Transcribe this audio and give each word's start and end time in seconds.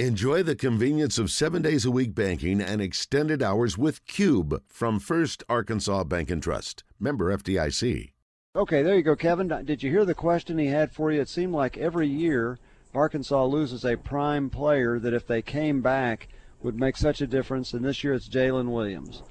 Enjoy 0.00 0.42
the 0.42 0.56
convenience 0.56 1.18
of 1.18 1.30
seven 1.30 1.62
days 1.62 1.84
a 1.84 1.90
week 1.92 2.16
banking 2.16 2.60
and 2.60 2.82
extended 2.82 3.40
hours 3.40 3.78
with 3.78 4.04
Cube 4.08 4.60
from 4.66 4.98
First 4.98 5.44
Arkansas 5.48 6.02
Bank 6.02 6.32
and 6.32 6.42
Trust. 6.42 6.82
Member 6.98 7.32
FDIC. 7.32 8.10
Okay, 8.56 8.82
there 8.82 8.96
you 8.96 9.04
go, 9.04 9.14
Kevin. 9.14 9.46
Did 9.64 9.84
you 9.84 9.92
hear 9.92 10.04
the 10.04 10.12
question 10.12 10.58
he 10.58 10.66
had 10.66 10.90
for 10.90 11.12
you? 11.12 11.20
It 11.20 11.28
seemed 11.28 11.52
like 11.52 11.78
every 11.78 12.08
year 12.08 12.58
Arkansas 12.92 13.44
loses 13.44 13.84
a 13.84 13.96
prime 13.96 14.50
player 14.50 14.98
that 14.98 15.14
if 15.14 15.28
they 15.28 15.42
came 15.42 15.80
back 15.80 16.26
would 16.60 16.74
make 16.74 16.96
such 16.96 17.20
a 17.20 17.26
difference, 17.28 17.72
and 17.72 17.84
this 17.84 18.02
year 18.02 18.14
it's 18.14 18.28
Jaylin 18.28 18.72
Williams. 18.72 19.22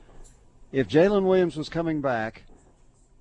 If 0.71 0.87
Jaylin 0.87 1.23
Williams 1.23 1.57
was 1.57 1.67
coming 1.67 1.99
back, 1.99 2.43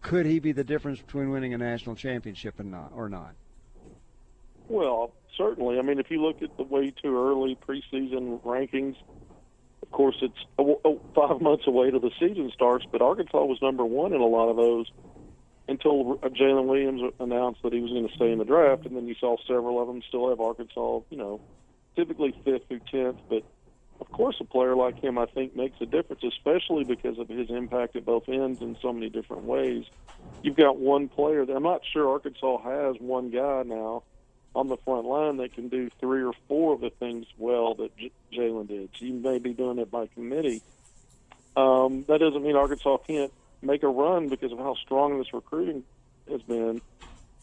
could 0.01 0.27
he 0.27 0.39
be 0.39 0.53
the 0.53 0.63
difference 0.63 1.01
between 1.01 1.31
winning 1.31 1.55
a 1.55 1.59
national 1.59 1.97
championship 1.97 2.61
and 2.61 2.71
not 2.71 2.93
or 2.95 3.09
not? 3.09 3.35
Well, 4.73 5.13
certainly. 5.37 5.79
I 5.79 5.83
mean, 5.83 5.99
if 5.99 6.11
you 6.11 6.23
look 6.23 6.41
at 6.41 6.57
the 6.57 6.63
way 6.63 6.91
too 6.91 7.15
early 7.15 7.59
preseason 7.69 8.41
rankings, 8.43 8.97
of 9.83 9.91
course 9.93 10.17
it's 10.23 10.39
five 11.15 11.43
months 11.43 11.67
away 11.67 11.91
to 11.91 11.99
the 11.99 12.11
season 12.19 12.51
starts. 12.55 12.87
But 12.91 13.03
Arkansas 13.03 13.45
was 13.45 13.61
number 13.61 13.85
one 13.85 14.15
in 14.15 14.23
a 14.23 14.27
lot 14.27 14.49
of 14.49 14.57
those 14.57 14.91
until 15.69 16.17
Jaylin 16.23 16.65
Williams 16.65 17.13
announced 17.21 17.63
that 17.63 17.75
he 17.75 17.81
was 17.81 17.91
going 17.91 18.09
to 18.09 18.15
stay 18.15 18.33
in 18.33 18.39
the 18.39 18.47
draft, 18.47 18.87
and 18.87 18.97
then 18.97 19.07
you 19.07 19.15
saw 19.21 19.37
several 19.47 19.79
of 19.79 19.89
them 19.89 20.01
still 20.09 20.31
have 20.31 20.41
Arkansas. 20.41 21.01
You 21.11 21.19
know, 21.19 21.41
typically 21.95 22.35
fifth 22.43 22.67
through 22.69 22.81
tenth, 22.91 23.19
but 23.29 23.45
of 24.01 24.11
course, 24.11 24.37
a 24.41 24.45
player 24.45 24.75
like 24.75 24.99
him, 25.05 25.19
I 25.19 25.27
think, 25.27 25.55
makes 25.55 25.79
a 25.83 25.87
difference, 25.87 26.23
especially 26.25 26.85
because 26.85 27.19
of 27.19 27.29
his 27.29 27.51
impact 27.51 27.95
at 27.95 28.07
both 28.07 28.27
ends 28.27 28.63
in 28.63 28.79
so 28.81 28.91
many 28.91 29.11
different 29.11 29.45
ways. 29.45 29.85
You've 30.43 30.57
got 30.57 30.79
one 30.79 31.09
player 31.09 31.45
that 31.45 31.55
I'm 31.55 31.63
not 31.63 31.83
sure 31.93 32.09
Arkansas 32.09 32.63
has 32.63 32.97
one 33.01 33.31
guy 33.31 33.65
now 33.65 34.05
on 34.55 34.69
the 34.69 34.77
front 34.79 35.07
line 35.07 35.39
that 35.39 35.55
can 35.55 35.69
do 35.69 35.89
three 36.01 36.23
or 36.23 36.33
four 36.49 36.75
of 36.75 36.81
the 36.81 36.91
things 36.91 37.27
well 37.39 37.75
that 37.75 37.97
J- 37.97 38.13
Jaylin 38.33 38.69
did. 38.69 38.91
So 38.99 39.07
you 39.07 39.15
may 39.15 39.39
be 39.39 39.53
doing 39.55 39.79
it 39.79 39.91
by 39.91 40.07
committee. 40.09 40.63
Um, 41.57 42.05
that 42.09 42.19
doesn't 42.21 42.43
mean 42.43 42.57
Arkansas 42.57 42.99
can't 43.07 43.33
make 43.63 43.83
a 43.83 43.89
run 43.89 44.29
because 44.29 44.53
of 44.53 44.59
how 44.59 44.75
strong 44.75 45.19
this 45.19 45.33
recruiting 45.33 45.85
has 46.31 46.43
been, 46.43 46.81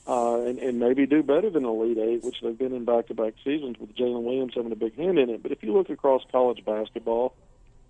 uh, 0.08 0.42
and, 0.42 0.60
and 0.60 0.80
maybe 0.80 1.06
do 1.06 1.22
better 1.24 1.50
than 1.50 1.66
Elite 1.66 1.98
Eight, 1.98 2.24
which 2.24 2.38
they've 2.42 2.58
been 2.58 2.74
in 2.74 2.86
back-to-back 2.86 3.34
seasons 3.44 3.78
with 3.80 3.96
Jaylin 3.96 4.24
Williams 4.24 4.54
having 4.56 4.72
a 4.72 4.76
big 4.76 4.96
hand 4.96 5.20
in 5.20 5.30
it. 5.30 5.42
But 5.44 5.52
if 5.52 5.64
you 5.64 5.74
look 5.74 5.90
across 5.90 6.22
college 6.32 6.64
basketball, 6.66 7.36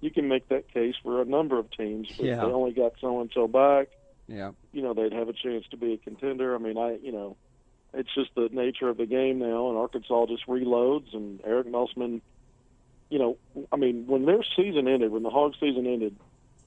you 0.02 0.11
can 0.11 0.27
make 0.27 0.47
that 0.49 0.71
case 0.73 0.95
for 1.03 1.21
a 1.21 1.25
number 1.25 1.58
of 1.59 1.69
teams. 1.71 2.08
But 2.15 2.25
Yeah. 2.25 2.36
they 2.38 2.52
only 2.52 2.71
got 2.71 2.93
so 3.02 3.19
and 3.21 3.30
so 3.33 3.47
back. 3.47 3.89
Yeah. 4.27 4.52
You 4.73 4.81
know, 4.81 4.93
they'd 4.93 5.13
have 5.13 5.27
a 5.30 5.33
chance 5.33 5.65
to 5.71 5.77
be 5.77 5.93
a 5.93 5.97
contender. 5.97 6.53
I 6.55 6.58
mean, 6.58 6.77
I 6.77 6.97
you 7.02 7.11
know, 7.11 7.36
it's 7.93 8.13
just 8.13 8.33
the 8.35 8.49
nature 8.51 8.89
of 8.89 8.97
the 8.97 9.05
game 9.05 9.39
now, 9.39 9.69
and 9.69 9.77
Arkansas 9.77 10.27
just 10.27 10.45
reloads, 10.47 11.13
and 11.13 11.41
Eric 11.43 11.67
Musselman. 11.67 12.21
You 13.09 13.17
know, 13.17 13.37
I 13.71 13.75
mean, 13.75 14.05
when 14.05 14.25
their 14.25 14.43
season 14.55 14.87
ended, 14.87 15.11
when 15.11 15.23
the 15.23 15.31
Hog 15.31 15.55
season 15.59 15.87
ended, 15.87 16.15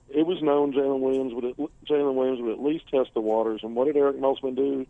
it 0.09 0.27
was 0.27 0.43
known 0.43 0.73
Jaylin 0.73 1.01
Williams 1.01 1.33
would 1.35 1.45
at, 1.45 1.57
Jaylin 1.89 2.15
Williams 2.15 2.41
would 2.41 2.53
at 2.53 2.63
least 2.63 2.89
test 2.89 3.15
the 3.15 3.21
waters. 3.21 3.61
And 3.63 3.77
what 3.77 3.87
did 3.87 3.97
Eric 3.97 4.19
Musselman 4.19 4.57
do? 4.57 4.87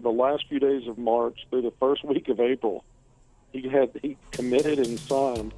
The 0.00 0.10
last 0.10 0.46
few 0.48 0.58
days 0.58 0.88
of 0.88 0.96
March 0.96 1.46
through 1.50 1.62
the 1.62 1.72
first 1.78 2.02
week 2.04 2.28
of 2.30 2.40
April, 2.40 2.84
he 3.52 3.68
had 3.68 3.90
he 4.00 4.16
committed 4.30 4.78
and 4.78 4.98
signed 4.98 5.52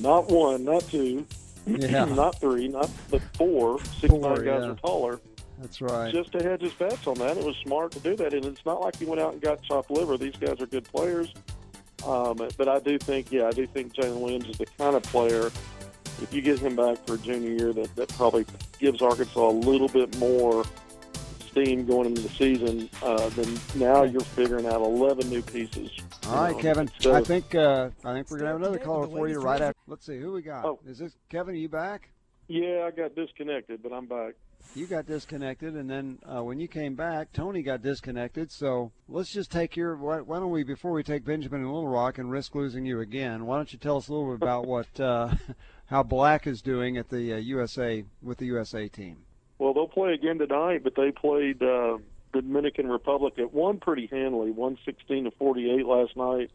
not 0.00 0.28
one, 0.30 0.64
not 0.64 0.82
two, 0.88 1.26
Yeah. 1.66 2.06
not 2.06 2.40
three, 2.40 2.68
not 2.68 2.90
but 3.10 3.20
four, 3.36 3.78
six 4.00 4.10
Four, 4.10 4.36
nine 4.36 4.44
guys 4.46 4.62
yeah. 4.64 4.70
or 4.70 4.74
taller 4.76 5.20
That's 5.62 5.80
right. 5.80 6.12
just 6.12 6.32
to 6.32 6.42
hedge 6.42 6.60
his 6.60 6.72
bets 6.74 7.06
on 7.06 7.14
that. 7.14 7.36
It 7.38 7.44
was 7.44 7.56
smart 7.64 7.92
to 7.92 8.00
do 8.00 8.16
that, 8.16 8.34
and 8.34 8.44
it's 8.44 8.64
not 8.66 8.80
like 8.80 8.96
he 8.96 9.04
went 9.04 9.20
out 9.20 9.32
and 9.32 9.40
got 9.40 9.62
chopped 9.62 9.90
liver. 9.90 10.18
These 10.18 10.36
guys 10.36 10.60
are 10.60 10.66
good 10.66 10.84
players, 10.84 11.32
um, 12.06 12.36
but 12.58 12.68
I 12.68 12.80
do 12.80 12.98
think, 12.98 13.30
yeah, 13.30 13.46
I 13.46 13.52
do 13.52 13.66
think 13.66 13.94
Jaylin 13.94 14.20
Williams 14.20 14.48
is 14.48 14.58
the 14.58 14.66
kind 14.66 14.96
of 14.96 15.02
player. 15.04 15.50
If 16.20 16.28
you 16.32 16.42
get 16.42 16.58
him 16.58 16.76
back 16.76 16.98
for 17.06 17.14
a 17.14 17.18
junior 17.18 17.50
year, 17.50 17.72
that 17.72 17.94
that 17.96 18.08
probably 18.10 18.44
gives 18.78 19.00
Arkansas 19.00 19.40
a 19.40 19.50
little 19.50 19.88
bit 19.88 20.16
more 20.18 20.64
steam 21.48 21.84
going 21.86 22.06
into 22.06 22.22
the 22.22 22.28
season. 22.30 22.88
Uh, 23.02 23.28
then 23.30 23.58
now 23.74 24.02
you're 24.04 24.20
figuring 24.22 24.66
out 24.66 24.80
11 24.80 25.28
new 25.28 25.42
pieces. 25.42 25.90
All 26.26 26.34
right, 26.36 26.54
Um, 26.54 26.60
Kevin. 26.60 26.90
so- 26.98 27.14
I 27.14 27.22
think 27.22 27.54
uh, 27.54 27.90
I 28.04 28.12
think 28.14 28.30
we're 28.30 28.38
gonna 28.38 28.50
have 28.50 28.60
another 28.60 28.78
caller 28.78 29.06
for 29.06 29.28
you 29.28 29.40
right 29.40 29.60
after. 29.60 29.78
Let's 29.86 30.06
see 30.06 30.18
who 30.18 30.32
we 30.32 30.42
got. 30.42 30.64
Oh. 30.64 30.80
Is 30.86 30.98
this 30.98 31.12
Kevin? 31.28 31.54
Are 31.54 31.58
you 31.58 31.68
back? 31.68 32.08
Yeah, 32.48 32.84
I 32.86 32.90
got 32.90 33.14
disconnected, 33.14 33.82
but 33.82 33.92
I'm 33.92 34.06
back. 34.06 34.34
You 34.74 34.86
got 34.86 35.06
disconnected, 35.06 35.76
and 35.76 35.90
then 35.90 36.18
uh, 36.24 36.42
when 36.42 36.58
you 36.58 36.66
came 36.66 36.94
back, 36.94 37.32
Tony 37.32 37.62
got 37.62 37.82
disconnected. 37.82 38.50
So 38.50 38.90
let's 39.06 39.30
just 39.30 39.50
take 39.50 39.76
your. 39.76 39.96
Why, 39.96 40.20
why 40.20 40.38
don't 40.38 40.50
we, 40.50 40.64
before 40.64 40.92
we 40.92 41.02
take 41.02 41.26
Benjamin 41.26 41.60
and 41.60 41.70
Little 41.70 41.88
Rock 41.88 42.16
and 42.16 42.30
risk 42.30 42.54
losing 42.54 42.86
you 42.86 43.00
again, 43.00 43.44
why 43.44 43.56
don't 43.56 43.70
you 43.70 43.78
tell 43.78 43.98
us 43.98 44.08
a 44.08 44.12
little 44.12 44.28
bit 44.28 44.36
about 44.36 44.66
what 44.66 44.98
uh, 44.98 45.34
how 45.86 46.02
Black 46.02 46.46
is 46.46 46.62
doing 46.62 46.96
at 46.96 47.10
the 47.10 47.34
uh, 47.34 47.36
USA 47.36 48.04
with 48.22 48.38
the 48.38 48.46
USA 48.46 48.88
team? 48.88 49.18
Well, 49.58 49.74
they'll 49.74 49.88
play 49.88 50.14
again 50.14 50.38
tonight, 50.38 50.82
but 50.82 50.94
they 50.96 51.12
played 51.12 51.62
uh, 51.62 51.98
the 52.32 52.40
Dominican 52.40 52.88
Republic. 52.88 53.34
It 53.36 53.52
won 53.52 53.78
pretty 53.78 54.06
handily, 54.06 54.52
one 54.52 54.78
sixteen 54.86 55.24
to 55.24 55.30
forty 55.32 55.70
eight 55.70 55.86
last 55.86 56.16
night. 56.16 56.50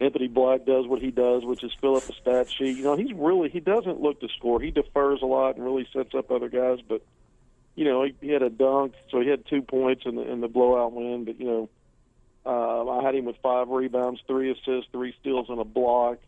Anthony 0.00 0.28
Black 0.28 0.64
does 0.64 0.86
what 0.86 1.00
he 1.00 1.10
does, 1.10 1.44
which 1.44 1.64
is 1.64 1.72
fill 1.80 1.96
up 1.96 2.08
a 2.08 2.12
stat 2.12 2.50
sheet. 2.50 2.76
You 2.76 2.84
know, 2.84 2.96
he's 2.96 3.12
really 3.14 3.48
he 3.48 3.60
doesn't 3.60 4.00
look 4.00 4.20
to 4.20 4.28
score. 4.36 4.60
He 4.60 4.70
defers 4.70 5.20
a 5.22 5.26
lot 5.26 5.56
and 5.56 5.64
really 5.64 5.88
sets 5.92 6.14
up 6.14 6.30
other 6.30 6.48
guys. 6.48 6.78
But 6.86 7.02
you 7.78 7.84
know, 7.84 8.02
he, 8.02 8.14
he 8.20 8.30
had 8.30 8.42
a 8.42 8.50
dunk, 8.50 8.94
so 9.08 9.20
he 9.20 9.28
had 9.28 9.46
two 9.46 9.62
points 9.62 10.02
in 10.04 10.16
the 10.16 10.22
in 10.22 10.40
the 10.40 10.48
blowout 10.48 10.92
win. 10.92 11.24
But 11.24 11.38
you 11.38 11.46
know, 11.46 11.68
uh, 12.44 12.90
I 12.90 13.04
had 13.04 13.14
him 13.14 13.24
with 13.24 13.36
five 13.40 13.68
rebounds, 13.68 14.20
three 14.26 14.50
assists, 14.50 14.90
three 14.90 15.14
steals, 15.20 15.46
and 15.48 15.60
a 15.60 15.64
block. 15.64 16.18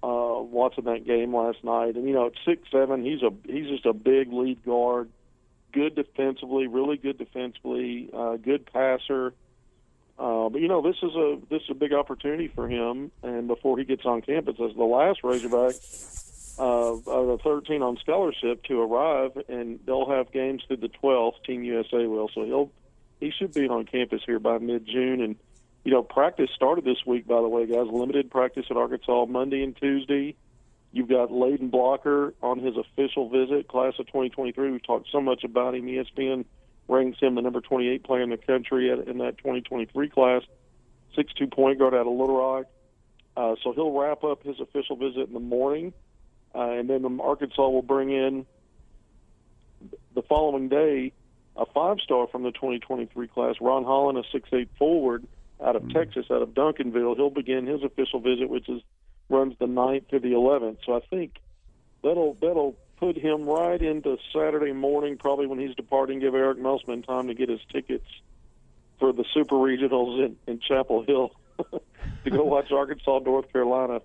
Uh, 0.00 0.38
watching 0.42 0.84
that 0.84 1.04
game 1.04 1.34
last 1.34 1.64
night, 1.64 1.96
and 1.96 2.06
you 2.06 2.14
know, 2.14 2.26
at 2.26 2.32
six 2.44 2.62
seven, 2.70 3.04
he's 3.04 3.20
a 3.22 3.30
he's 3.44 3.66
just 3.66 3.84
a 3.84 3.92
big 3.92 4.32
lead 4.32 4.64
guard 4.64 5.10
good 5.72 5.96
defensively, 5.96 6.68
really 6.68 6.96
good 6.96 7.18
defensively, 7.18 8.08
uh, 8.14 8.36
good 8.36 8.64
passer. 8.72 9.34
Uh, 10.16 10.48
but 10.48 10.60
you 10.60 10.68
know, 10.68 10.82
this 10.82 10.96
is 11.02 11.14
a 11.16 11.38
this 11.50 11.62
is 11.62 11.70
a 11.70 11.74
big 11.74 11.92
opportunity 11.92 12.46
for 12.46 12.68
him, 12.68 13.10
and 13.24 13.48
before 13.48 13.76
he 13.76 13.84
gets 13.84 14.04
on 14.04 14.20
campus 14.22 14.54
as 14.60 14.76
the 14.76 14.84
last 14.84 15.24
Razorback 15.24 15.74
uh, 16.58 16.94
of 16.94 17.04
the 17.04 17.38
13 17.42 17.82
on 17.82 17.96
scholarship 17.98 18.64
to 18.64 18.80
arrive, 18.80 19.32
and 19.48 19.80
they'll 19.86 20.08
have 20.08 20.32
games 20.32 20.62
through 20.66 20.78
the 20.78 20.90
12th. 21.02 21.44
Team 21.44 21.62
USA 21.64 22.06
will, 22.06 22.28
so 22.34 22.44
he'll 22.44 22.70
he 23.20 23.32
should 23.36 23.52
be 23.52 23.68
on 23.68 23.84
campus 23.84 24.22
here 24.24 24.38
by 24.38 24.58
mid 24.58 24.86
June. 24.86 25.20
And 25.20 25.36
you 25.84 25.92
know, 25.92 26.02
practice 26.02 26.50
started 26.54 26.84
this 26.84 26.98
week, 27.06 27.26
by 27.26 27.40
the 27.40 27.48
way, 27.48 27.66
guys. 27.66 27.86
Limited 27.90 28.30
practice 28.30 28.66
at 28.70 28.76
Arkansas 28.76 29.26
Monday 29.26 29.62
and 29.62 29.76
Tuesday. 29.76 30.34
You've 30.92 31.08
got 31.08 31.30
Layden 31.30 31.70
Blocker 31.70 32.34
on 32.42 32.58
his 32.58 32.74
official 32.76 33.28
visit, 33.28 33.68
class 33.68 33.94
of 33.98 34.06
2023. 34.06 34.70
We've 34.70 34.86
talked 34.86 35.08
so 35.12 35.20
much 35.20 35.44
about 35.44 35.74
him. 35.74 35.84
ESPN 35.84 36.44
ranks 36.88 37.20
him 37.20 37.34
the 37.34 37.42
number 37.42 37.60
28 37.60 38.02
player 38.04 38.22
in 38.22 38.30
the 38.30 38.38
country 38.38 38.90
at, 38.90 39.06
in 39.06 39.18
that 39.18 39.38
2023 39.38 40.08
class. 40.08 40.42
6'2 41.16 41.52
point 41.52 41.78
guard 41.78 41.94
out 41.94 42.06
of 42.06 42.12
Little 42.12 42.36
Rock. 42.36 42.66
Uh, 43.36 43.54
so 43.62 43.72
he'll 43.72 43.92
wrap 43.92 44.24
up 44.24 44.42
his 44.42 44.58
official 44.60 44.96
visit 44.96 45.28
in 45.28 45.32
the 45.32 45.40
morning, 45.40 45.92
uh, 46.54 46.70
and 46.70 46.88
then 46.88 47.20
Arkansas 47.20 47.68
will 47.68 47.82
bring 47.82 48.10
in 48.10 48.46
the 50.14 50.22
following 50.22 50.68
day 50.68 51.12
a 51.56 51.66
five-star 51.66 52.28
from 52.28 52.42
the 52.42 52.52
2023 52.52 53.28
class, 53.28 53.56
Ron 53.60 53.84
Holland, 53.84 54.18
a 54.18 54.36
6'8 54.36 54.68
forward 54.78 55.26
out 55.64 55.76
of 55.76 55.88
Texas, 55.92 56.26
out 56.30 56.42
of 56.42 56.50
Duncanville. 56.50 57.16
He'll 57.16 57.30
begin 57.30 57.66
his 57.66 57.82
official 57.82 58.20
visit, 58.20 58.48
which 58.48 58.68
is 58.68 58.80
runs 59.28 59.54
the 59.58 59.66
9th 59.66 60.08
to 60.08 60.20
the 60.20 60.32
11th. 60.32 60.78
So 60.86 60.94
I 60.94 61.00
think 61.10 61.34
that'll 62.02 62.34
that'll 62.34 62.76
put 62.98 63.16
him 63.16 63.46
right 63.46 63.80
into 63.80 64.16
Saturday 64.32 64.72
morning, 64.72 65.18
probably 65.18 65.46
when 65.46 65.58
he's 65.58 65.74
departing. 65.74 66.20
Give 66.20 66.34
Eric 66.34 66.58
Musselman 66.58 67.02
time 67.02 67.28
to 67.28 67.34
get 67.34 67.48
his 67.48 67.60
tickets 67.72 68.06
for 68.98 69.12
the 69.12 69.24
Super 69.34 69.56
Regionals 69.56 70.24
in, 70.24 70.36
in 70.46 70.60
Chapel 70.60 71.04
Hill 71.04 71.32
to 72.24 72.30
go 72.30 72.44
watch 72.44 72.70
Arkansas, 72.72 73.20
North 73.24 73.52
Carolina. 73.52 74.00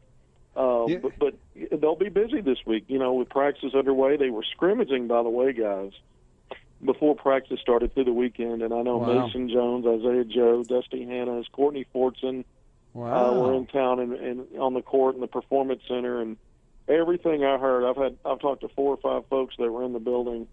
Uh, 0.55 0.85
Yeah. 0.87 0.97
but, 1.01 1.17
but 1.19 1.81
they'll 1.81 1.95
be 1.95 2.09
busy 2.09 2.41
this 2.41 2.59
week. 2.65 2.85
You 2.87 2.99
know, 2.99 3.13
with 3.13 3.29
practice 3.29 3.73
underway, 3.73 4.17
they 4.17 4.29
were 4.29 4.43
scrimmaging, 4.43 5.07
by 5.07 5.23
the 5.23 5.29
way, 5.29 5.53
guys, 5.53 5.91
before 6.83 7.15
practice 7.15 7.59
started 7.59 7.93
through 7.93 8.03
the 8.05 8.13
weekend. 8.13 8.61
And 8.61 8.73
I 8.73 8.81
know 8.81 8.97
Wow. 8.97 9.25
Mason 9.25 9.49
Jones, 9.49 9.85
Isaiah 9.87 10.25
Joe, 10.25 10.63
Dusty 10.63 11.05
Hannahs, 11.05 11.45
Courtney 11.51 11.85
Fortson, 11.93 12.45
Wow. 12.93 13.29
uh, 13.29 13.33
were 13.33 13.53
in 13.55 13.65
town 13.67 13.99
and, 13.99 14.13
and 14.13 14.59
on 14.59 14.73
the 14.75 14.81
court 14.83 15.15
in 15.15 15.21
the 15.21 15.27
performance 15.27 15.81
center 15.87 16.21
and 16.21 16.37
everything 16.87 17.43
I 17.43 17.57
heard. 17.57 17.85
I've 17.89 17.97
had 17.97 18.17
I've 18.23 18.39
talked 18.39 18.61
to 18.61 18.67
four 18.69 18.93
or 18.93 18.97
five 18.97 19.27
folks 19.29 19.55
that 19.57 19.71
were 19.71 19.83
in 19.83 19.93
the 19.93 19.99
building 19.99 20.47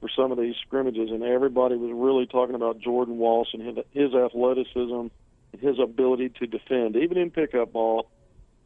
for 0.00 0.08
some 0.08 0.32
of 0.32 0.38
these 0.38 0.56
scrimmages, 0.66 1.10
and 1.10 1.22
everybody 1.22 1.76
was 1.76 1.92
really 1.94 2.26
talking 2.26 2.56
about 2.56 2.80
Jordan 2.80 3.18
Walsh 3.18 3.54
and 3.54 3.62
his, 3.62 3.84
his 3.92 4.14
athleticism 4.14 5.06
and 5.52 5.60
his 5.60 5.78
ability 5.78 6.30
to 6.40 6.46
defend, 6.46 6.96
even 6.96 7.16
in 7.16 7.30
pickup 7.30 7.72
ball, 7.72 8.10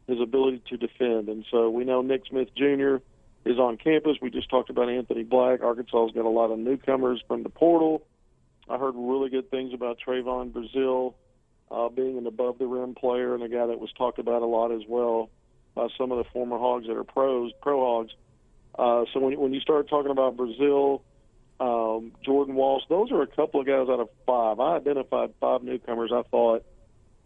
his 0.09 0.19
ability 0.21 0.61
to 0.69 0.77
defend. 0.77 1.29
And 1.29 1.45
so 1.51 1.69
we 1.69 1.85
know 1.85 2.01
Nick 2.01 2.23
Smith 2.29 2.49
Jr. 2.55 2.97
is 3.45 3.57
on 3.57 3.77
campus. 3.77 4.17
We 4.21 4.29
just 4.29 4.49
talked 4.49 4.69
about 4.69 4.89
Anthony 4.89 5.23
Black. 5.23 5.61
Arkansas's 5.61 6.13
got 6.13 6.25
a 6.25 6.29
lot 6.29 6.51
of 6.51 6.59
newcomers 6.59 7.23
from 7.27 7.43
the 7.43 7.49
portal. 7.49 8.05
I 8.69 8.77
heard 8.77 8.93
really 8.95 9.29
good 9.29 9.49
things 9.49 9.73
about 9.73 9.97
Trevon 10.05 10.51
Brazile 10.51 11.13
uh, 11.71 11.89
being 11.89 12.17
an 12.17 12.27
above 12.27 12.57
the 12.57 12.67
rim 12.67 12.95
player 12.95 13.33
and 13.33 13.43
a 13.43 13.49
guy 13.49 13.67
that 13.67 13.79
was 13.79 13.91
talked 13.93 14.19
about 14.19 14.41
a 14.41 14.45
lot 14.45 14.71
as 14.71 14.81
well. 14.87 15.29
by 15.75 15.87
some 15.97 16.11
of 16.11 16.17
the 16.17 16.23
former 16.31 16.57
Hogs 16.57 16.87
that 16.87 16.97
are 16.97 17.03
pros, 17.03 17.51
pro 17.61 17.79
Hogs. 17.79 18.13
Uh, 18.77 19.05
so 19.13 19.19
when 19.19 19.37
when 19.39 19.53
you 19.53 19.59
start 19.59 19.89
talking 19.89 20.11
about 20.11 20.37
Brazile, 20.37 21.01
um, 21.59 22.13
Jordan 22.23 22.55
Walsh, 22.55 22.83
those 22.89 23.11
are 23.11 23.21
a 23.21 23.27
couple 23.27 23.59
of 23.59 23.67
guys 23.67 23.87
out 23.89 23.99
of 23.99 24.09
five. 24.25 24.59
I 24.59 24.77
identified 24.77 25.33
five 25.39 25.63
newcomers 25.63 26.11
I 26.13 26.23
thought 26.23 26.63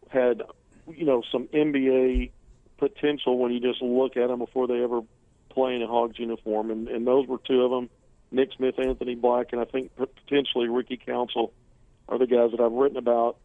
had, 0.10 0.42
you 0.88 1.06
know, 1.06 1.24
some 1.32 1.48
NBA 1.48 2.32
potential 2.78 3.38
when 3.38 3.52
you 3.52 3.60
just 3.60 3.82
look 3.82 4.18
at 4.18 4.28
them 4.28 4.40
before 4.40 4.68
they 4.68 4.84
ever 4.84 5.02
play 5.50 5.76
in 5.76 5.82
a 5.82 5.88
Hogs 5.88 6.18
uniform, 6.18 6.72
and, 6.72 6.88
and 6.88 7.06
those 7.06 7.28
were 7.28 7.38
two 7.38 7.62
of 7.64 7.72
them. 7.72 7.90
Nick 8.32 8.50
Smith, 8.58 8.80
Anthony 8.80 9.16
Black, 9.16 9.52
and 9.52 9.62
I 9.62 9.66
think 9.66 9.92
potentially 9.96 10.68
Ricky 10.68 10.98
Council 10.98 11.54
are 12.10 12.18
the 12.18 12.26
guys 12.26 12.52
that 12.52 12.60
I've 12.60 12.72
written 12.72 12.98
about 12.98 13.38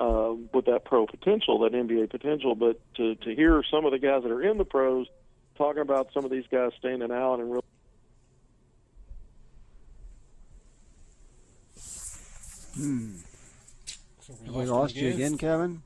uh, 0.00 0.32
with 0.52 0.66
that 0.66 0.84
pro 0.84 1.06
potential, 1.06 1.58
that 1.60 1.72
NBA 1.72 2.10
potential. 2.10 2.54
But 2.54 2.80
to 2.94 3.16
to 3.16 3.34
hear 3.34 3.62
some 3.68 3.84
of 3.84 3.90
the 3.90 3.98
guys 3.98 4.22
that 4.22 4.30
are 4.30 4.42
in 4.42 4.56
the 4.56 4.64
pros 4.64 5.08
talking 5.56 5.82
about 5.82 6.12
some 6.14 6.24
of 6.24 6.30
these 6.30 6.44
guys 6.50 6.70
standing 6.78 7.10
out 7.10 7.40
and 7.40 7.50
really. 7.50 7.62
Hmm. 12.74 13.16
So 14.20 14.34
we, 14.44 14.48
lost, 14.48 14.58
we 14.58 14.66
lost 14.66 14.96
you 14.96 15.08
again, 15.08 15.36
Kevin. 15.36 15.82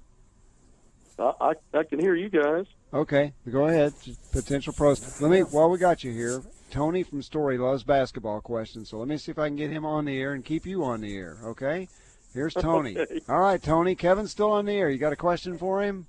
I, 1.19 1.33
I, 1.41 1.79
I 1.79 1.83
can 1.85 1.99
hear 1.99 2.15
you 2.15 2.29
guys. 2.29 2.67
Okay, 2.95 3.33
go 3.51 3.67
ahead. 3.67 3.95
Potential 4.33 4.73
pros. 4.73 5.21
Let 5.21 5.31
me 5.31 5.41
while 5.41 5.71
we 5.71 5.79
got 5.79 6.05
you 6.05 6.13
here. 6.13 6.43
Tony 6.71 7.03
from 7.03 7.23
Story 7.23 7.59
loves 7.59 7.83
basketball 7.85 8.41
questions, 8.41 8.89
so 8.89 8.99
let 8.99 9.09
me 9.09 9.19
see 9.19 9.31
if 9.31 9.39
I 9.39 9.49
can 9.49 9.57
get 9.57 9.71
him 9.71 9.85
on 9.85 10.07
the 10.07 10.19
air 10.19 10.33
and 10.33 10.45
keep 10.45 10.65
you 10.67 10.85
on 10.85 11.03
the 11.03 11.15
air. 11.15 11.37
Okay. 11.45 11.89
Here's 12.35 12.55
Tony. 12.55 12.97
Okay. 12.99 13.21
All 13.29 13.39
right, 13.39 13.63
Tony. 13.63 13.95
Kevin's 13.95 14.31
still 14.31 14.53
on 14.53 14.65
the 14.65 14.73
air. 14.73 14.89
You 14.89 14.99
got 14.99 15.13
a 15.13 15.17
question 15.17 15.59
for 15.59 15.83
him? 15.83 16.07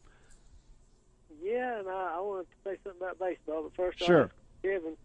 Yeah, 1.41 1.80
and 1.80 1.89
I, 1.89 2.15
I 2.15 2.19
wanted 2.21 2.47
to 2.50 2.69
say 2.69 2.77
something 2.83 3.01
about 3.01 3.19
baseball, 3.19 3.63
but 3.63 3.75
first, 3.75 4.00
sure. 4.00 4.31
Kevin. 4.62 4.95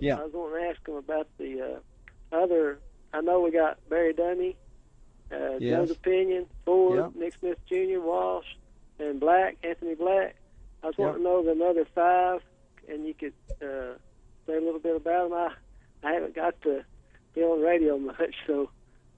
Yeah. 0.00 0.18
I 0.18 0.24
was 0.24 0.32
wanting 0.32 0.62
to 0.62 0.68
ask 0.68 0.86
him 0.86 0.96
about 0.96 1.28
the 1.38 1.80
uh, 2.32 2.36
other. 2.36 2.78
I 3.12 3.22
know 3.22 3.40
we 3.40 3.50
got 3.50 3.78
Barry 3.88 4.12
Dunny, 4.12 4.56
uh, 5.32 5.56
yes. 5.58 5.88
Joseph 5.88 6.02
Pinion, 6.02 6.46
Ford, 6.64 6.98
yep. 6.98 7.14
Nick 7.16 7.34
Smith 7.34 7.58
Jr., 7.66 8.00
Walsh, 8.00 8.46
and 8.98 9.18
Black, 9.18 9.56
Anthony 9.64 9.94
Black. 9.94 10.36
I 10.82 10.86
was 10.86 10.94
yep. 10.98 11.06
wanting 11.06 11.22
to 11.22 11.28
know 11.28 11.42
the 11.42 11.64
other 11.64 11.86
five, 11.94 12.42
and 12.88 13.06
you 13.06 13.14
could 13.14 13.34
uh, 13.62 13.94
say 14.46 14.56
a 14.56 14.60
little 14.60 14.78
bit 14.78 14.96
about 14.96 15.30
them. 15.30 15.38
I, 15.38 16.08
I 16.08 16.12
haven't 16.12 16.34
got 16.34 16.60
to 16.62 16.84
be 17.34 17.42
on 17.42 17.60
radio 17.60 17.98
much, 17.98 18.34
so 18.46 18.70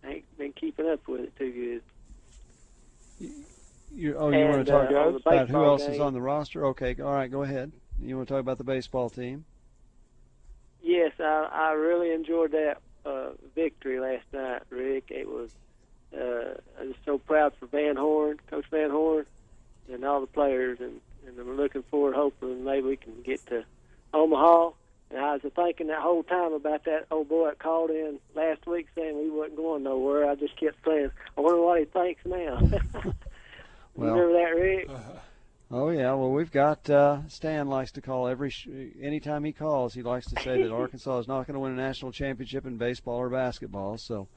I 0.05 0.09
ain't 0.09 0.39
been 0.39 0.53
keeping 0.53 0.89
up 0.89 1.07
with 1.07 1.21
it 1.21 1.37
too 1.37 1.81
good. 3.19 3.31
You, 3.95 4.17
oh, 4.17 4.31
you 4.31 4.39
and, 4.39 4.51
want 4.51 4.67
to 4.67 4.73
talk 4.73 4.91
uh, 4.91 4.95
about 4.95 5.49
who 5.49 5.65
else 5.65 5.83
game. 5.83 5.93
is 5.95 6.01
on 6.01 6.13
the 6.13 6.21
roster? 6.21 6.67
Okay, 6.67 6.97
all 7.01 7.13
right, 7.13 7.31
go 7.31 7.43
ahead. 7.43 7.73
You 8.01 8.17
want 8.17 8.29
to 8.29 8.35
talk 8.35 8.41
about 8.41 8.59
the 8.59 8.65
baseball 8.65 9.11
team? 9.11 9.45
Yes, 10.83 11.13
I, 11.21 11.49
I 11.53 11.73
really 11.73 12.11
enjoyed 12.11 12.53
that 12.53 12.79
uh, 13.05 13.31
victory 13.55 14.01
last 14.01 14.25
night, 14.33 14.63
Rick. 14.71 15.11
It 15.11 15.29
was 15.29 15.51
uh, 16.15 16.55
I'm 16.81 16.93
just 16.93 17.05
so 17.05 17.19
proud 17.19 17.53
for 17.59 17.67
Van 17.67 17.97
Horn, 17.97 18.39
Coach 18.51 18.67
Van 18.71 18.91
Horn, 18.91 19.27
and 19.91 20.05
all 20.05 20.21
the 20.21 20.27
players, 20.27 20.79
and, 20.81 21.01
and 21.27 21.39
I'm 21.39 21.57
looking 21.57 21.83
forward, 21.85 22.15
hoping 22.15 22.65
maybe 22.65 22.87
we 22.87 22.97
can 22.97 23.23
get 23.23 23.45
to 23.47 23.65
Omaha 24.13 24.71
and 25.13 25.21
I 25.21 25.35
was 25.35 25.43
thinking 25.55 25.89
that 25.89 26.01
whole 26.01 26.23
time 26.23 26.55
about 26.55 26.85
that 26.85 27.07
old 27.11 27.29
boy 27.29 27.49
that 27.49 27.59
called 27.59 27.91
in 27.91 28.19
last 28.35 28.67
week 28.67 28.87
saying 28.95 29.19
we 29.19 29.29
wasn't 29.29 29.57
going 29.57 29.83
nowhere. 29.83 30.29
I 30.29 30.35
just 30.35 30.59
kept 30.59 30.77
saying, 30.87 31.11
I 31.37 31.41
wonder 31.41 31.61
what 31.61 31.81
he 31.81 31.85
thinks 31.85 32.23
now. 32.25 32.59
well, 33.95 34.15
remember 34.15 34.33
that, 34.33 34.57
Rick? 34.57 34.91
Oh 35.71 35.91
yeah, 35.91 36.13
well 36.15 36.31
we've 36.31 36.51
got 36.51 36.89
uh, 36.89 37.27
Stan 37.29 37.67
likes 37.67 37.93
to 37.93 38.03
call 38.03 38.27
every 38.27 38.51
sh- 38.51 38.69
anytime 39.01 39.45
he 39.45 39.53
calls. 39.53 39.93
He 39.93 40.03
likes 40.03 40.27
to 40.29 40.43
say 40.43 40.63
that 40.63 40.73
Arkansas 40.73 41.19
is 41.19 41.29
not 41.29 41.47
going 41.47 41.55
to 41.55 41.61
win 41.61 41.73
a 41.73 41.77
national 41.77 42.13
championship 42.13 42.67
in 42.67 42.79
baseball 42.79 43.17
or 43.17 43.29
basketball. 43.29 43.99
So 43.99 44.29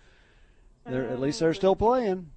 they're 0.85 1.09
at 1.09 1.21
least 1.21 1.39
they're 1.39 1.53
still 1.53 1.75
playing. 1.75 2.31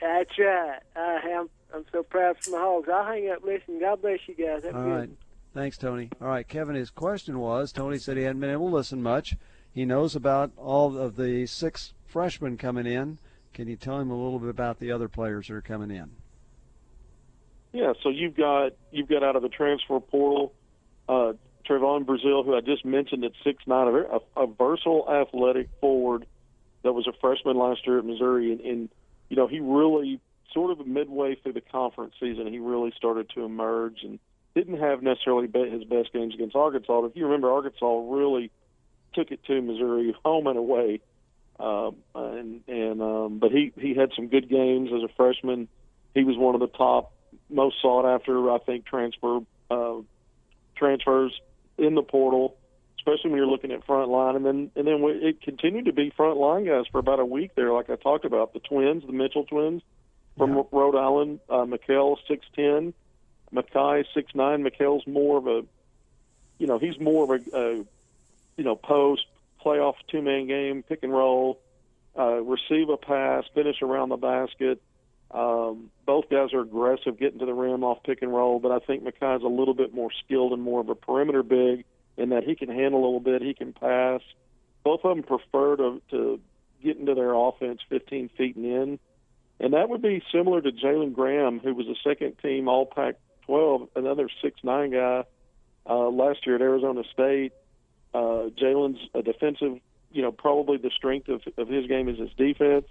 That's 0.00 0.38
right. 0.38 0.78
I 0.96 1.28
am. 1.30 1.50
I'm 1.74 1.84
so 1.92 2.02
proud 2.02 2.36
for 2.40 2.50
my 2.50 2.58
Hogs. 2.58 2.88
I'll 2.88 3.04
hang 3.04 3.30
up. 3.30 3.44
Listen. 3.44 3.78
God 3.80 4.02
bless 4.02 4.20
you 4.26 4.34
guys. 4.34 4.64
Have 4.64 4.76
All 4.76 4.82
right. 4.82 5.10
Thanks, 5.54 5.76
Tony. 5.76 6.10
All 6.20 6.28
right, 6.28 6.46
Kevin, 6.46 6.76
his 6.76 6.90
question 6.90 7.40
was 7.40 7.72
Tony 7.72 7.98
said 7.98 8.16
he 8.16 8.22
hadn't 8.22 8.40
been 8.40 8.50
able 8.50 8.68
to 8.70 8.76
listen 8.76 9.02
much. 9.02 9.36
He 9.72 9.84
knows 9.84 10.14
about 10.14 10.52
all 10.56 10.96
of 10.96 11.16
the 11.16 11.46
six 11.46 11.92
freshmen 12.06 12.56
coming 12.56 12.86
in. 12.86 13.18
Can 13.52 13.66
you 13.66 13.76
tell 13.76 13.98
him 13.98 14.10
a 14.10 14.16
little 14.16 14.38
bit 14.38 14.48
about 14.48 14.78
the 14.78 14.92
other 14.92 15.08
players 15.08 15.48
that 15.48 15.54
are 15.54 15.60
coming 15.60 15.90
in? 15.90 16.10
Yeah, 17.72 17.92
so 18.02 18.08
you've 18.08 18.36
got 18.36 18.72
you've 18.90 19.08
got 19.08 19.22
out 19.22 19.36
of 19.36 19.42
the 19.42 19.48
transfer 19.48 20.00
portal 20.00 20.52
uh, 21.08 21.32
Trevon 21.68 22.04
Brazile, 22.04 22.44
who 22.44 22.56
I 22.56 22.60
just 22.60 22.84
mentioned 22.84 23.24
at 23.24 23.32
six 23.44 23.64
nine, 23.66 23.88
a, 23.88 24.40
a 24.40 24.46
versatile 24.46 25.08
athletic 25.10 25.68
forward 25.80 26.26
that 26.82 26.92
was 26.92 27.06
a 27.06 27.12
freshman 27.20 27.56
last 27.56 27.86
year 27.86 27.98
at 27.98 28.04
Missouri, 28.04 28.52
and, 28.52 28.60
and 28.60 28.88
you 29.28 29.36
know 29.36 29.46
he 29.46 29.60
really 29.60 30.20
sort 30.52 30.70
of 30.70 30.86
midway 30.86 31.36
through 31.36 31.52
the 31.52 31.60
conference 31.60 32.14
season 32.20 32.46
he 32.46 32.58
really 32.58 32.92
started 32.96 33.30
to 33.34 33.44
emerge 33.44 34.02
and 34.02 34.18
didn't 34.54 34.78
have 34.78 35.02
necessarily 35.02 35.46
his 35.70 35.84
best 35.84 36.12
games 36.12 36.34
against 36.34 36.56
Arkansas. 36.56 37.00
But 37.00 37.08
if 37.08 37.16
you 37.16 37.24
remember, 37.24 37.50
Arkansas 37.50 38.04
really 38.08 38.50
took 39.14 39.30
it 39.30 39.44
to 39.44 39.60
Missouri 39.60 40.14
home 40.24 40.46
and 40.46 40.58
away. 40.58 41.00
Um, 41.58 41.96
and 42.14 42.62
and 42.68 43.02
um, 43.02 43.38
but 43.38 43.52
he 43.52 43.72
he 43.76 43.94
had 43.94 44.10
some 44.16 44.28
good 44.28 44.48
games 44.48 44.90
as 44.94 45.02
a 45.02 45.12
freshman. 45.14 45.68
He 46.14 46.24
was 46.24 46.36
one 46.36 46.54
of 46.54 46.60
the 46.60 46.68
top, 46.68 47.12
most 47.50 47.76
sought 47.82 48.06
after, 48.06 48.50
I 48.50 48.58
think, 48.58 48.86
transfer 48.86 49.40
uh, 49.70 49.96
transfers 50.74 51.38
in 51.76 51.94
the 51.94 52.02
portal, 52.02 52.56
especially 52.98 53.30
when 53.30 53.36
you're 53.36 53.46
looking 53.46 53.72
at 53.72 53.84
front 53.84 54.08
line. 54.08 54.36
And 54.36 54.46
then 54.46 54.70
and 54.74 54.86
then 54.86 55.02
it 55.22 55.42
continued 55.42 55.84
to 55.84 55.92
be 55.92 56.10
front 56.16 56.38
line 56.38 56.64
guys 56.64 56.84
for 56.90 56.98
about 56.98 57.20
a 57.20 57.26
week 57.26 57.54
there, 57.56 57.74
like 57.74 57.90
I 57.90 57.96
talked 57.96 58.24
about 58.24 58.54
the 58.54 58.60
twins, 58.60 59.04
the 59.06 59.12
Mitchell 59.12 59.44
twins 59.44 59.82
from 60.40 60.56
yeah. 60.56 60.62
Rhode 60.72 60.96
Island, 60.96 61.40
uh, 61.48 61.64
Makhel 61.64 62.16
six 62.26 62.46
ten 62.56 62.94
Makhi 63.54 64.04
six 64.14 64.34
nine. 64.34 64.64
Makhel's 64.64 65.06
more 65.06 65.38
of 65.38 65.46
a, 65.46 65.62
you 66.58 66.66
know, 66.66 66.78
he's 66.78 66.98
more 66.98 67.24
of 67.24 67.30
a, 67.30 67.56
a 67.56 67.76
you 68.56 68.64
know, 68.64 68.76
post 68.76 69.26
playoff 69.64 69.94
two 70.08 70.22
man 70.22 70.46
game, 70.46 70.82
pick 70.82 71.02
and 71.02 71.12
roll, 71.12 71.60
uh, 72.18 72.40
receive 72.42 72.88
a 72.88 72.96
pass, 72.96 73.44
finish 73.54 73.82
around 73.82 74.08
the 74.08 74.16
basket. 74.16 74.80
Um, 75.30 75.90
both 76.06 76.28
guys 76.28 76.52
are 76.52 76.60
aggressive, 76.60 77.18
getting 77.18 77.38
to 77.38 77.46
the 77.46 77.54
rim 77.54 77.84
off 77.84 78.02
pick 78.02 78.20
and 78.22 78.34
roll, 78.34 78.58
but 78.58 78.72
I 78.72 78.80
think 78.80 79.04
Makhi's 79.04 79.44
a 79.44 79.48
little 79.48 79.74
bit 79.74 79.94
more 79.94 80.10
skilled 80.24 80.52
and 80.52 80.62
more 80.62 80.80
of 80.80 80.88
a 80.88 80.96
perimeter 80.96 81.44
big 81.44 81.84
in 82.16 82.30
that 82.30 82.42
he 82.44 82.56
can 82.56 82.68
handle 82.68 83.00
a 83.00 83.04
little 83.04 83.20
bit, 83.20 83.40
he 83.40 83.54
can 83.54 83.72
pass. 83.72 84.20
Both 84.82 85.04
of 85.04 85.16
them 85.16 85.22
prefer 85.22 85.76
to, 85.76 86.02
to 86.10 86.40
get 86.82 86.96
into 86.96 87.14
their 87.14 87.32
offense 87.32 87.80
15 87.88 88.30
feet 88.36 88.56
and 88.56 88.64
in. 88.64 88.98
And 89.60 89.74
that 89.74 89.90
would 89.90 90.00
be 90.00 90.22
similar 90.32 90.62
to 90.62 90.72
Jalen 90.72 91.12
Graham, 91.12 91.60
who 91.60 91.74
was 91.74 91.86
a 91.86 91.94
second 92.02 92.38
team 92.38 92.66
All 92.66 92.86
Pac 92.86 93.16
12, 93.44 93.88
another 93.94 94.28
six 94.42 94.58
nine 94.64 94.92
guy 94.92 95.24
uh, 95.88 96.08
last 96.08 96.46
year 96.46 96.56
at 96.56 96.62
Arizona 96.62 97.02
State. 97.12 97.52
Uh, 98.14 98.48
Jalen's 98.58 98.98
a 99.14 99.22
defensive, 99.22 99.78
you 100.12 100.22
know, 100.22 100.32
probably 100.32 100.78
the 100.78 100.90
strength 100.96 101.28
of, 101.28 101.42
of 101.58 101.68
his 101.68 101.86
game 101.86 102.08
is 102.08 102.18
his 102.18 102.30
defense. 102.38 102.86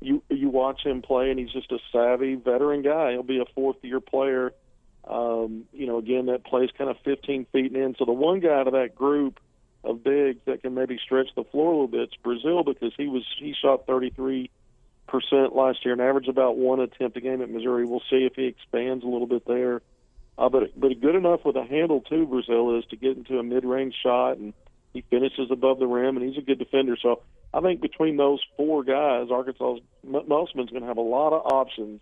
You 0.00 0.22
you 0.28 0.48
watch 0.48 0.80
him 0.84 1.00
play, 1.02 1.30
and 1.30 1.38
he's 1.38 1.52
just 1.52 1.70
a 1.70 1.78
savvy 1.92 2.34
veteran 2.34 2.82
guy. 2.82 3.12
He'll 3.12 3.22
be 3.22 3.38
a 3.38 3.44
fourth 3.54 3.76
year 3.82 4.00
player. 4.00 4.52
Um, 5.06 5.64
you 5.72 5.86
know, 5.86 5.98
again, 5.98 6.26
that 6.26 6.44
plays 6.44 6.70
kind 6.76 6.90
of 6.90 6.96
15 7.04 7.46
feet 7.52 7.74
in. 7.74 7.94
So 7.98 8.04
the 8.04 8.12
one 8.12 8.40
guy 8.40 8.58
out 8.58 8.66
of 8.66 8.72
that 8.72 8.94
group 8.94 9.38
of 9.84 10.02
bigs 10.02 10.40
that 10.46 10.62
can 10.62 10.74
maybe 10.74 10.98
stretch 11.02 11.28
the 11.36 11.44
floor 11.44 11.68
a 11.68 11.70
little 11.70 11.88
bit 11.88 12.00
is 12.00 12.18
Brazile 12.24 12.64
because 12.64 12.92
he 12.96 13.06
was 13.06 13.24
he 13.38 13.54
shot 13.60 13.86
33 13.86 14.50
percent 15.10 15.54
last 15.54 15.84
year 15.84 15.92
and 15.92 16.00
averaged 16.00 16.28
about 16.28 16.56
one 16.56 16.80
attempt 16.80 17.16
a 17.16 17.20
game 17.20 17.42
at 17.42 17.50
Missouri. 17.50 17.84
We'll 17.84 18.02
see 18.10 18.24
if 18.24 18.34
he 18.34 18.46
expands 18.46 19.04
a 19.04 19.08
little 19.08 19.26
bit 19.26 19.46
there. 19.46 19.82
Uh, 20.38 20.48
but 20.48 20.78
but 20.78 20.98
good 21.00 21.14
enough 21.14 21.44
with 21.44 21.56
a 21.56 21.64
handle 21.64 22.00
too. 22.00 22.26
Brazile 22.26 22.78
is 22.78 22.86
to 22.86 22.96
get 22.96 23.16
into 23.16 23.38
a 23.38 23.42
mid-range 23.42 23.94
shot, 24.02 24.38
and 24.38 24.54
he 24.94 25.02
finishes 25.02 25.50
above 25.50 25.78
the 25.78 25.86
rim, 25.86 26.16
and 26.16 26.26
he's 26.26 26.38
a 26.38 26.44
good 26.44 26.58
defender. 26.58 26.96
So 27.00 27.22
I 27.52 27.60
think 27.60 27.80
between 27.80 28.16
those 28.16 28.40
four 28.56 28.82
guys, 28.82 29.28
Arkansas's 29.30 29.82
Musselman's 30.02 30.70
going 30.70 30.82
to 30.82 30.88
have 30.88 30.96
a 30.96 31.02
lot 31.02 31.32
of 31.34 31.52
options 31.52 32.00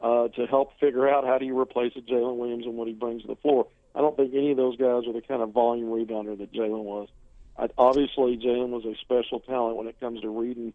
uh, 0.00 0.28
to 0.28 0.46
help 0.46 0.78
figure 0.80 1.08
out 1.08 1.24
how 1.24 1.38
do 1.38 1.44
you 1.44 1.58
replace 1.58 1.92
a 1.96 2.00
Jaylin 2.00 2.36
Williams 2.36 2.64
and 2.64 2.74
what 2.76 2.88
he 2.88 2.94
brings 2.94 3.22
to 3.22 3.28
the 3.28 3.36
floor. 3.36 3.68
I 3.94 4.00
don't 4.00 4.16
think 4.16 4.34
any 4.34 4.50
of 4.52 4.56
those 4.56 4.76
guys 4.76 5.06
are 5.06 5.12
the 5.12 5.22
kind 5.22 5.42
of 5.42 5.50
volume 5.50 5.88
rebounder 5.88 6.38
that 6.38 6.52
Jaylin 6.52 6.84
was. 6.84 7.08
I, 7.58 7.68
obviously, 7.76 8.38
Jaylin 8.38 8.70
was 8.70 8.84
a 8.84 8.94
special 9.00 9.40
talent 9.40 9.76
when 9.76 9.86
it 9.86 10.00
comes 10.00 10.22
to 10.22 10.28
reading 10.28 10.72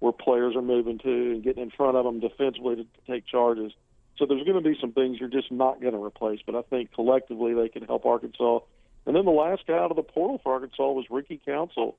where 0.00 0.12
players 0.12 0.54
are 0.54 0.62
moving 0.62 0.98
to 0.98 1.32
and 1.32 1.42
getting 1.42 1.62
in 1.62 1.70
front 1.70 1.96
of 1.96 2.04
them 2.04 2.20
defensively 2.20 2.76
to, 2.76 2.84
to 2.84 3.00
take 3.06 3.26
charges. 3.26 3.72
So 4.16 4.26
there's 4.26 4.44
going 4.44 4.62
to 4.62 4.68
be 4.68 4.76
some 4.80 4.92
things 4.92 5.18
you're 5.18 5.28
just 5.28 5.50
not 5.50 5.80
going 5.80 5.94
to 5.94 6.02
replace, 6.02 6.40
but 6.44 6.54
I 6.54 6.62
think 6.62 6.92
collectively 6.92 7.54
they 7.54 7.68
can 7.68 7.82
help 7.84 8.04
Arkansas. 8.04 8.60
And 9.06 9.16
then 9.16 9.24
the 9.24 9.30
last 9.30 9.66
guy 9.66 9.74
out 9.74 9.90
of 9.90 9.96
the 9.96 10.02
portal 10.02 10.40
for 10.42 10.52
Arkansas 10.52 10.90
was 10.90 11.06
Ricky 11.08 11.40
Council, 11.44 11.96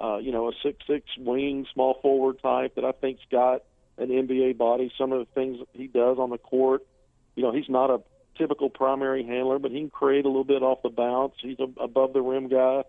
uh, 0.00 0.18
you 0.18 0.30
know, 0.30 0.48
a 0.48 0.52
six-six 0.62 1.06
wing, 1.18 1.66
small 1.72 1.98
forward 2.02 2.40
type 2.40 2.74
that 2.76 2.84
I 2.84 2.92
think's 2.92 3.22
got 3.30 3.62
an 3.98 4.08
NBA 4.08 4.58
body. 4.58 4.92
Some 4.98 5.12
of 5.12 5.20
the 5.20 5.32
things 5.34 5.58
he 5.72 5.86
does 5.86 6.18
on 6.18 6.30
the 6.30 6.38
court, 6.38 6.86
you 7.34 7.42
know, 7.42 7.52
he's 7.52 7.68
not 7.68 7.90
a 7.90 8.00
typical 8.36 8.68
primary 8.68 9.24
handler, 9.24 9.58
but 9.58 9.70
he 9.70 9.78
can 9.78 9.90
create 9.90 10.24
a 10.24 10.28
little 10.28 10.44
bit 10.44 10.62
off 10.62 10.82
the 10.82 10.90
bounce. 10.90 11.34
He's 11.40 11.58
a 11.58 11.68
above 11.80 12.12
the 12.12 12.20
rim 12.20 12.48
guy. 12.48 12.84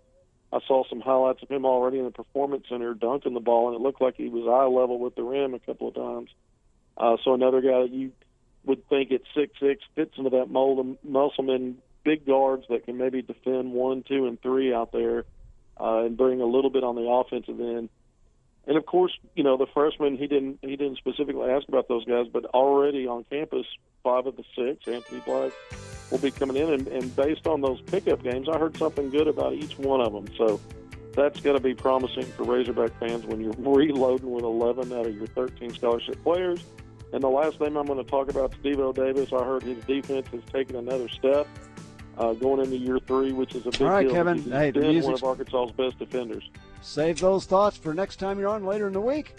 I 0.56 0.60
saw 0.68 0.86
some 0.88 1.02
highlights 1.02 1.44
of 1.44 1.50
him 1.50 1.66
already 1.66 2.00
in 2.00 2.06
the 2.06 2.12
performance 2.12 2.68
center 2.70 2.94
dunking 2.94 3.34
the 3.34 3.42
ball, 3.42 3.68
and 3.68 3.76
it 3.76 3.82
looked 3.82 4.02
like 4.02 4.16
he 4.16 4.30
was 4.30 4.48
eye 4.48 4.72
level 4.74 4.98
with 4.98 5.14
the 5.16 5.24
rim 5.24 5.54
a 5.54 5.60
couple 5.60 5.90
of 5.90 5.96
times. 5.96 6.30
Uh, 6.96 7.18
so 7.26 7.34
another 7.34 7.60
guy 7.60 7.82
that 7.82 7.92
you 7.92 8.14
would 8.64 8.88
think 8.88 9.12
at 9.12 9.20
six 9.36 9.52
six 9.60 9.84
fits 9.96 10.14
into 10.18 10.30
that 10.30 10.50
mold 10.50 10.80
of 10.80 11.04
Musselman 11.04 11.80
big 12.06 12.26
guards 12.26 12.64
that 12.70 12.86
can 12.86 12.98
maybe 12.98 13.22
defend 13.22 13.74
one, 13.74 14.04
two, 14.08 14.28
and 14.28 14.42
three 14.42 14.74
out 14.74 14.94
there, 14.94 15.26
uh, 15.78 16.06
and 16.06 16.16
bring 16.16 16.40
a 16.40 16.46
little 16.46 16.70
bit 16.70 16.86
on 16.86 16.96
the 16.96 17.02
offensive 17.02 17.60
end. 17.60 17.90
And 18.68 18.78
of 18.78 18.86
course, 18.86 19.12
you 19.36 19.44
know 19.44 19.58
the 19.58 19.68
freshman. 19.68 20.18
He 20.18 20.28
didn't 20.28 20.60
he 20.62 20.76
didn't 20.76 20.98
specifically 20.98 21.50
ask 21.50 21.68
about 21.68 21.88
those 21.88 22.06
guys, 22.06 22.28
but 22.32 22.46
already 22.46 23.08
on 23.08 23.24
campus, 23.30 23.66
five 24.04 24.26
of 24.26 24.36
the 24.38 24.44
six, 24.56 24.88
Anthony 24.88 25.22
Black, 25.26 25.52
will 26.10 26.18
be 26.18 26.32
coming 26.32 26.58
in. 26.58 26.74
And, 26.74 26.88
and 26.88 27.16
based 27.16 27.48
on 27.48 27.62
those 27.62 27.82
pickup 27.82 28.24
games, 28.24 28.50
I 28.50 28.58
heard 28.58 28.76
something 28.78 29.10
good 29.10 29.28
about 29.28 29.54
each 29.54 29.78
one 29.78 30.02
of 30.02 30.14
them. 30.14 30.26
So 30.38 30.60
that's 31.16 31.40
going 31.42 31.56
to 31.56 31.64
be 31.64 31.74
promising 31.74 32.26
for 32.26 32.44
Razorback 32.44 32.98
fans 33.00 33.26
when 33.26 33.40
you're 33.40 33.54
reloading 33.58 34.32
with 34.32 34.44
11 34.44 34.92
out 34.94 35.06
of 35.06 35.16
your 35.16 35.28
13 35.28 35.74
scholarship 35.74 36.22
players. 36.24 36.64
And 37.14 37.24
the 37.24 37.30
last 37.30 37.62
name 37.62 37.78
I'm 37.78 37.86
going 37.86 38.04
to 38.04 38.10
talk 38.10 38.30
about, 38.30 38.52
Devo 38.64 38.94
Davis. 38.94 39.32
I 39.32 39.44
heard 39.44 39.64
his 39.64 39.84
defense 39.86 40.28
has 40.32 40.42
taken 40.52 40.76
another 40.76 41.08
step 41.08 41.48
uh, 42.18 42.34
going 42.34 42.60
into 42.62 42.78
year 42.78 43.00
three, 43.00 43.32
which 43.32 43.56
is 43.56 43.66
a 43.66 43.72
big 43.72 43.82
All 43.82 43.90
right, 43.90 44.04
deal. 44.04 44.14
Kevin. 44.14 44.38
He's 44.38 44.52
Hey, 44.52 44.72
the 44.72 44.80
been 44.82 45.04
one 45.04 45.14
of 45.14 45.24
Arkansas's 45.24 45.72
best 45.72 46.00
defenders. 46.00 46.50
Save 46.86 47.20
those 47.20 47.46
thoughts 47.46 47.76
for 47.76 47.96
next 47.96 48.18
time 48.18 48.38
you're 48.40 48.48
on 48.48 48.64
later 48.64 48.86
in 48.86 48.94
the 48.94 49.02
week. 49.02 49.36